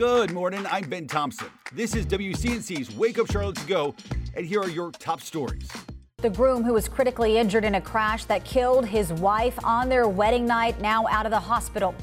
[0.00, 0.64] Good morning.
[0.70, 1.48] I'm Ben Thompson.
[1.74, 3.94] This is WCNC's Wake Up Charlotte to Go,
[4.34, 5.68] and here are your top stories.
[6.22, 10.08] The groom who was critically injured in a crash that killed his wife on their
[10.08, 11.94] wedding night now out of the hospital.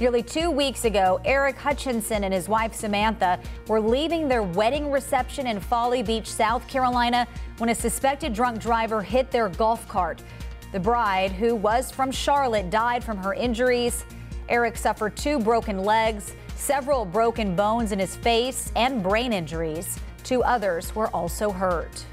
[0.00, 5.46] Nearly two weeks ago, Aric Hutchinson and his wife Samantha were leaving their wedding reception
[5.46, 7.24] in Folly Beach, South Carolina,
[7.58, 10.24] when a suspected drunk driver hit their golf cart.
[10.72, 14.04] The bride, who was from Charlotte, died from her injuries.
[14.48, 19.98] Aric suffered two broken legs, several broken bones in his face, and brain injuries.
[20.22, 22.04] Two others were also hurt.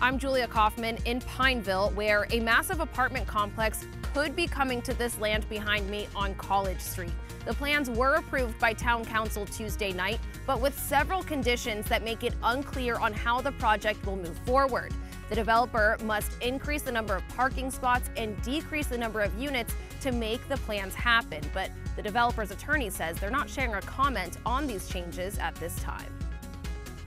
[0.00, 5.18] I'm Julia Kaufman in Pineville, where a massive apartment complex could be coming to this
[5.18, 7.12] land behind me on College Street.
[7.44, 12.22] The plans were approved by Town Council Tuesday night, but with several conditions that make
[12.22, 14.92] it unclear on how the project will move forward.
[15.28, 19.74] The developer must increase the number of parking spots and decrease the number of units
[20.00, 21.42] to make the plans happen.
[21.52, 25.76] But the developer's attorney says they're not sharing a comment on these changes at this
[25.76, 26.10] time.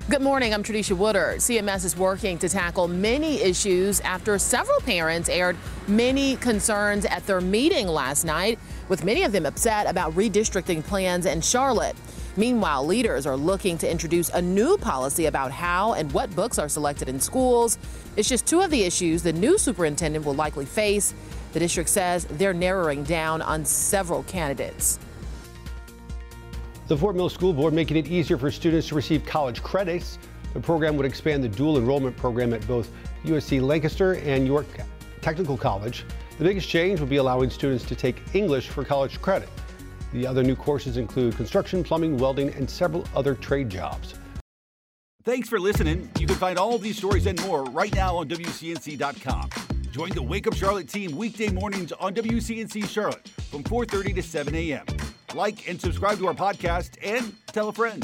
[0.09, 0.53] Good morning.
[0.53, 1.37] I'm Tradisha Woodard.
[1.37, 5.55] CMS is working to tackle many issues after several parents aired
[5.87, 8.59] many concerns at their meeting last night,
[8.89, 11.95] with many of them upset about redistricting plans in Charlotte.
[12.37, 16.69] Meanwhile, leaders are looking to introduce a new policy about how and what books are
[16.69, 17.77] selected in schools.
[18.15, 21.13] It's just two of the issues the new superintendent will likely face.
[21.51, 24.97] The district says they're narrowing down on several candidates.
[26.87, 30.17] The Fort Mill School Board making it easier for students to receive college credits.
[30.53, 32.91] The program would expand the dual enrollment program at both
[33.25, 34.67] USC Lancaster and York
[35.21, 36.05] Technical College.
[36.37, 39.49] The biggest change will be allowing students to take English for college credit.
[40.13, 44.15] The other new courses include construction, plumbing, welding, and several other trade jobs.
[45.23, 46.09] Thanks for listening.
[46.19, 49.49] You can find all of these stories and more right now on WCNC.com.
[49.91, 54.55] Join the Wake Up Charlotte team weekday mornings on WCNC Charlotte from 4:30 to 7
[54.55, 54.85] a.m.
[55.35, 58.03] Like and subscribe to our podcast and tell a friend.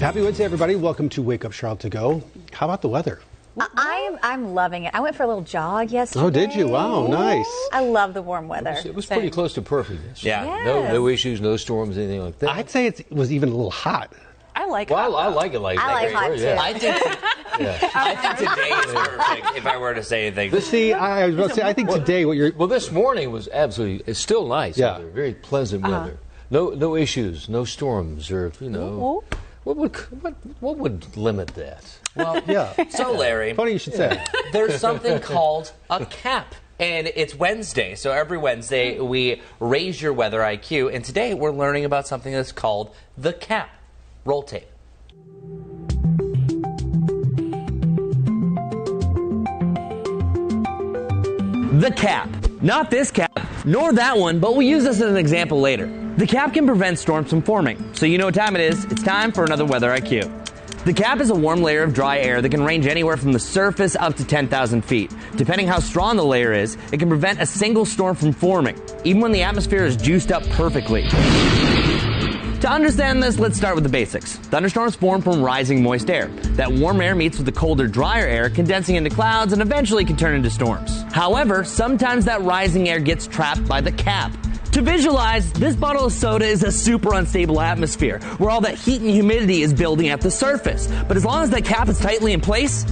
[0.00, 0.76] Happy Wednesday, everybody.
[0.76, 2.22] Welcome to Wake Up Charlotte to Go.
[2.52, 3.20] How about the weather?
[3.58, 4.94] I'm I'm loving it.
[4.94, 6.24] I went for a little jog yesterday.
[6.24, 6.68] Oh, did you?
[6.68, 7.46] Wow, nice.
[7.72, 8.70] I love the warm weather.
[8.70, 10.22] It was, it was pretty close to perfect.
[10.22, 10.44] Yeah.
[10.64, 10.92] No, Yes.
[10.92, 12.50] no issues, no storms, anything like that.
[12.50, 14.12] I'd say it was even a little hot.
[14.54, 14.94] I like it.
[14.94, 16.12] well, hot I, I like it like I that.
[16.12, 16.54] like hot, Yeah.
[16.54, 16.60] too.
[16.60, 17.20] I think
[17.60, 17.90] Yeah.
[17.94, 19.56] I think today is perfect.
[19.56, 22.24] If I were to say anything, See, I was about to say, I think today
[22.26, 22.52] what you're.
[22.52, 24.04] Well, this morning was absolutely.
[24.06, 24.76] It's still nice.
[24.76, 24.98] Yeah.
[24.98, 25.92] weather, very pleasant Uh-huh.
[26.04, 26.18] weather.
[26.50, 29.24] No, no issues, no storms, or you know.
[29.66, 31.98] What would what, what would limit that?
[32.14, 32.72] well, Yeah.
[32.88, 34.24] so Larry, Funny you should say.
[34.52, 36.54] there's something called a cap.
[36.78, 40.94] And it's Wednesday, so every Wednesday we raise your weather IQ.
[40.94, 43.70] And today we're learning about something that's called the cap.
[44.24, 44.68] Roll tape.
[51.80, 52.28] The cap.
[52.62, 55.86] Not this cap, nor that one, but we'll use this as an example later.
[56.16, 58.86] The cap can prevent storms from forming, so you know what time it is.
[58.86, 60.46] It's time for another weather IQ.
[60.86, 63.38] The cap is a warm layer of dry air that can range anywhere from the
[63.38, 65.14] surface up to 10,000 feet.
[65.36, 69.20] Depending how strong the layer is, it can prevent a single storm from forming, even
[69.20, 71.06] when the atmosphere is juiced up perfectly.
[72.60, 74.36] To understand this, let's start with the basics.
[74.36, 76.28] Thunderstorms form from rising moist air.
[76.56, 80.16] That warm air meets with the colder, drier air, condensing into clouds and eventually can
[80.16, 81.02] turn into storms.
[81.12, 84.32] However, sometimes that rising air gets trapped by the cap.
[84.76, 89.00] To visualize, this bottle of soda is a super unstable atmosphere where all that heat
[89.00, 90.86] and humidity is building at the surface.
[91.08, 92.84] But as long as that cap is tightly in place,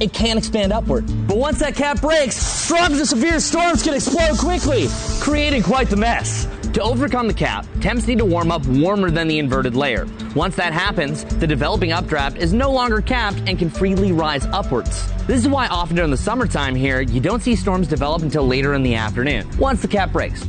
[0.00, 1.06] it can expand upward.
[1.26, 4.86] But once that cap breaks, strong to severe storms can explode quickly,
[5.18, 6.46] creating quite the mess.
[6.74, 10.06] To overcome the cap, temps need to warm up warmer than the inverted layer.
[10.36, 15.12] Once that happens, the developing updraft is no longer capped and can freely rise upwards.
[15.26, 18.74] This is why often during the summertime here, you don't see storms develop until later
[18.74, 20.46] in the afternoon, once the cap breaks.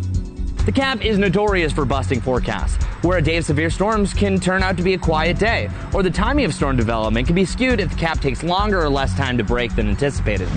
[0.70, 4.62] The cap is notorious for busting forecasts, where a day of severe storms can turn
[4.62, 7.80] out to be a quiet day, or the timing of storm development can be skewed
[7.80, 10.48] if the cap takes longer or less time to break than anticipated.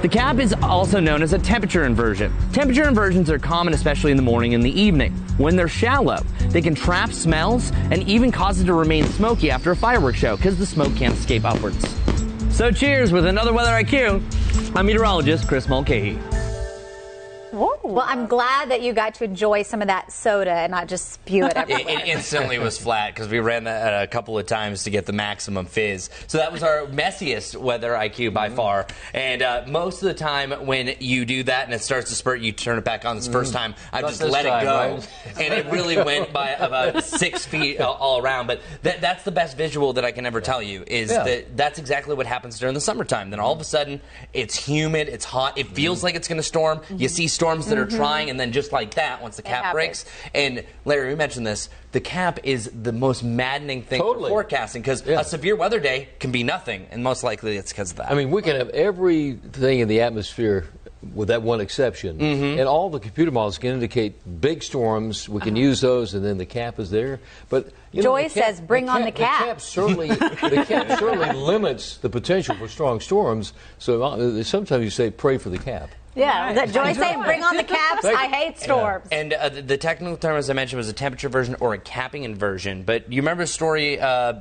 [0.00, 2.32] The cap is also known as a temperature inversion.
[2.54, 5.12] Temperature inversions are common especially in the morning and the evening.
[5.36, 9.72] When they're shallow, they can trap smells and even cause it to remain smoky after
[9.72, 11.94] a fireworks show because the smoke can't escape upwards.
[12.48, 14.74] So cheers with another Weather IQ.
[14.74, 16.18] I'm meteorologist Chris Mulcahy.
[17.52, 21.12] Well, I'm glad that you got to enjoy some of that soda and not just
[21.12, 21.98] spew it It, everywhere.
[21.98, 25.12] it instantly was flat because we ran that a couple of times to get the
[25.12, 26.08] maximum fizz.
[26.28, 28.86] So that was our messiest weather IQ by far.
[29.12, 32.40] And uh, most of the time, when you do that and it starts to spurt,
[32.40, 33.16] you turn it back on.
[33.16, 35.08] This first time, I Not just let time, it go, right?
[35.38, 38.46] and it really went by about six feet all, all around.
[38.46, 40.84] But that, that's the best visual that I can ever tell you.
[40.86, 41.24] Is Yeah.
[41.24, 43.28] that that's exactly what happens during the summertime.
[43.28, 44.00] Then all of a sudden,
[44.32, 46.04] it's humid, it's hot, it feels Mm-hmm.
[46.06, 46.80] like it's going to storm.
[46.96, 50.04] You see storms that are trying, and then just like that, once the cap breaks,
[50.34, 51.68] and Larry, we mentioned this.
[51.92, 54.30] The cap is the most maddening thing Totally.
[54.30, 55.20] for forecasting because Yeah.
[55.20, 58.10] a severe weather day can be nothing, and most likely it's because of that.
[58.10, 60.66] I mean, we can have everything in the atmosphere
[61.14, 62.16] with that one exception.
[62.18, 62.60] Mm-hmm.
[62.60, 65.28] And all the computer models can indicate big storms.
[65.28, 67.18] We can use those, and then the cap is there.
[67.50, 70.64] But you know, Joy the cap- says, "Bring on the cap." The cap certainly, the
[70.66, 73.52] cap certainly limits the potential for strong storms.
[73.78, 75.90] So uh, sometimes you say, pray for the cap.
[76.14, 78.04] Yeah, was that Joy saying, "Bring on the caps"?
[78.04, 79.06] I hate storms.
[79.10, 81.78] And uh, the, the technical term, as I mentioned, was a temperature version or a
[81.78, 82.82] capping inversion.
[82.82, 84.34] But you remember a story uh,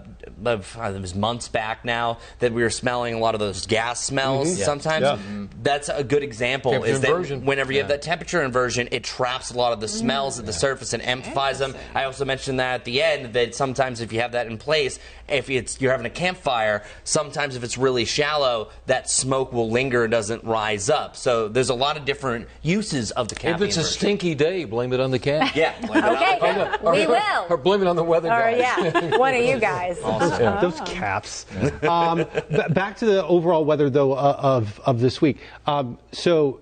[0.45, 3.65] of uh, it was months back now that we were smelling a lot of those
[3.68, 4.62] gas smells.
[4.63, 5.47] Sometimes Yeah.
[5.62, 6.71] that's a good example.
[6.71, 7.45] Temperature is that inversion.
[7.45, 10.53] whenever you have that temperature inversion, it traps a lot of the smells at the
[10.53, 11.75] surface and amplifies them.
[11.95, 15.00] I also mentioned that at the end that sometimes if you have that in place,
[15.29, 20.03] if it's you're having a campfire, sometimes if it's really shallow, that smoke will linger
[20.03, 21.15] and doesn't rise up.
[21.15, 23.44] So there's a lot of different uses of the cap.
[23.46, 24.00] If capping it's a inversion.
[24.00, 25.56] stinky day, blame it on the cap.
[25.56, 25.74] Yeah.
[25.86, 26.81] blame it on Okay, the cap.
[26.84, 27.46] we Or will.
[27.52, 28.58] Or blame it on the weather Or guys.
[28.60, 30.00] yeah, one of you guys.
[30.62, 31.46] Those caps.
[31.84, 35.38] Um, b- back to the overall weather, though, uh, of, of this week.
[35.68, 36.62] Um, so,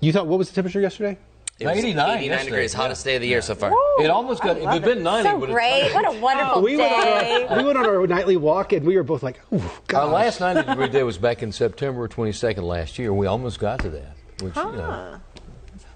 [0.00, 1.16] you thought, what was the temperature yesterday?
[1.60, 2.80] It was 89 89 yesterday, degrees, yeah.
[2.80, 3.70] hottest day of the year so far.
[4.00, 5.94] It almost got, if it had been 90, So it would have great.
[5.94, 7.46] What a wonderful we, went day.
[7.48, 9.62] our, we went on our nightly walk, and we were both like, "Ooh,
[9.94, 13.12] Our last 90 degree day was back in September 22nd last year.
[13.14, 14.16] We almost got to that.
[14.42, 15.20] Which, you know,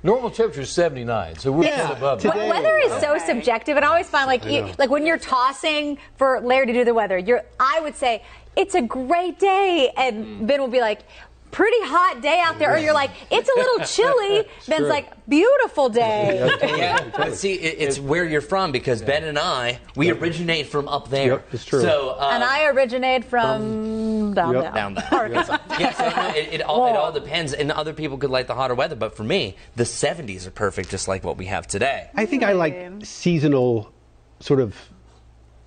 [0.03, 1.93] normal temperature is 79, so we're Yeah.
[1.93, 2.45] above Today- that.
[2.45, 5.99] We- Weather is so subjective, and I always find like you, like when you're tossing
[6.17, 8.23] for Larry to do the weather, you're I would say
[8.55, 11.01] it's a great day, and Ben will be like.
[11.57, 14.47] Pretty hot day out there, or you're like, it's a little chilly.
[14.69, 14.89] Ben's true.
[14.89, 16.47] like, beautiful day.
[16.63, 20.87] Yeah, but see, it, it's where you're from because Ben and I, we originate from
[20.87, 21.29] up there.
[21.29, 21.81] Yep, it's true.
[21.81, 24.63] So, uh, And I originate from down Yep.
[24.65, 24.73] there.
[24.73, 25.33] down there.
[25.33, 27.55] yeah, so no, it, it, all, it all depends.
[27.55, 30.91] And other people could like the hotter weather, but for me, the 70s are perfect,
[30.91, 32.11] just like what we have today.
[32.15, 33.91] I think I like seasonal
[34.41, 34.77] sort of.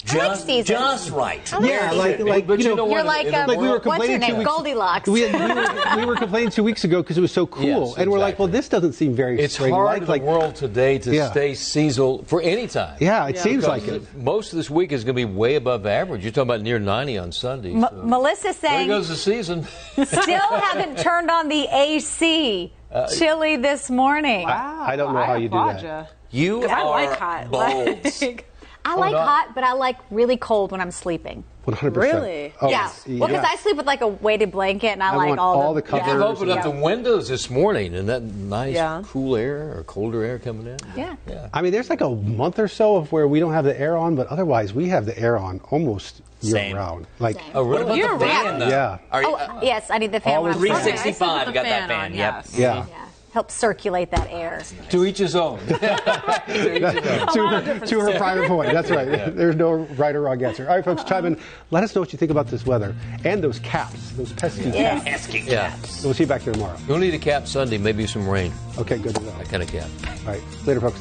[0.06, 0.68] Just, seasons.
[0.68, 1.42] just right.
[1.62, 3.86] Yeah, like, like But you you know, know You're like, um, like we were what's
[3.86, 4.38] your complaining two name?
[4.38, 4.50] weeks.
[4.50, 5.10] Goldilocks.
[5.10, 7.66] We, had, we, were, we were complaining two weeks ago because it was so cool,
[7.90, 10.22] Yes, and we're like, well, this doesn't seem very It's spring hard like.
[10.22, 11.30] in the world today to Yeah.
[11.32, 12.96] stay seasonal for any time.
[13.02, 14.02] yeah, it seems like it.
[14.16, 16.24] Most of this week is going to be way above average.
[16.24, 17.74] You're talking about near 90 on Sunday.
[17.74, 18.02] M- so.
[18.04, 19.66] Melissa's There goes the season.
[19.66, 20.08] still
[20.40, 22.72] haven't turned on the AC.
[22.92, 24.46] Uh, Chilly this morning.
[24.48, 26.14] I don't know how you do that.
[26.32, 27.52] You I are like hot.
[27.52, 28.44] bold.
[28.86, 29.20] Like, I like no.
[29.22, 31.44] hot, but I like really cold when I'm sleeping.
[31.68, 31.96] 100%.
[31.96, 32.54] Really?
[32.62, 32.92] Oh, yeah.
[33.08, 35.62] Well, because I sleep with like a weighted blanket, and I, I like want all,
[35.62, 35.88] all the yeah.
[35.88, 36.08] covers.
[36.08, 39.04] They've opened up the windows this morning, and that nice Yeah.
[39.06, 40.78] cool air or colder air coming in.
[40.96, 41.16] Yeah.
[41.54, 43.96] I mean, there's like a month or so of where we don't have the air
[43.98, 46.76] on, but otherwise we have the air on almost year Same.
[46.76, 47.06] round.
[47.20, 48.02] Like, Oh, What really?
[48.02, 48.68] about the fan, though?
[48.70, 48.98] Yeah.
[49.12, 51.88] Are you, Oh, uh, yes, I need the fan when I'm Always 365, got that
[51.90, 52.14] fan.
[52.14, 52.18] Yep.
[52.18, 52.58] yes.
[52.58, 52.86] yeah.
[52.90, 52.99] Yeah.
[53.32, 54.64] Help circulate that air.
[54.90, 55.60] To each his own.
[55.68, 58.72] to, her, to her private point.
[58.74, 59.06] That's right.
[59.36, 60.68] There's no right or wrong answer.
[60.68, 61.38] All right, folks, chime in.
[61.70, 65.04] Let us know what you think about this weather and those caps, those pesky Yes.
[65.04, 65.08] caps.
[65.08, 65.76] asking yeah.
[66.04, 66.78] We'll see you back here tomorrow.
[66.88, 68.52] You'll need a cap Sunday, maybe some rain.
[68.78, 69.32] Okay, good to know.
[69.38, 69.88] That kind of cap.
[70.26, 71.00] All right, later, folks.